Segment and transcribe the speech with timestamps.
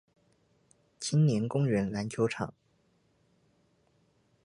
[0.99, 2.51] 青年公園籃球場